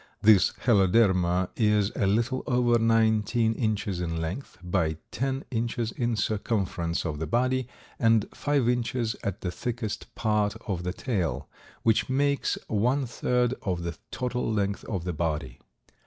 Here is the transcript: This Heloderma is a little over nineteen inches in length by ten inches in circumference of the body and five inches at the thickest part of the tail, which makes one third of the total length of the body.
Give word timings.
This 0.23 0.53
Heloderma 0.65 1.49
is 1.55 1.91
a 1.95 2.07
little 2.07 2.41
over 2.47 2.79
nineteen 2.79 3.53
inches 3.53 4.01
in 4.01 4.19
length 4.19 4.57
by 4.63 4.97
ten 5.11 5.45
inches 5.51 5.91
in 5.91 6.15
circumference 6.15 7.05
of 7.05 7.19
the 7.19 7.27
body 7.27 7.67
and 7.99 8.25
five 8.33 8.67
inches 8.67 9.15
at 9.23 9.41
the 9.41 9.51
thickest 9.51 10.15
part 10.15 10.55
of 10.67 10.81
the 10.81 10.91
tail, 10.93 11.47
which 11.83 12.09
makes 12.09 12.57
one 12.67 13.05
third 13.05 13.53
of 13.61 13.83
the 13.83 13.95
total 14.09 14.51
length 14.51 14.83
of 14.85 15.03
the 15.03 15.13
body. 15.13 15.59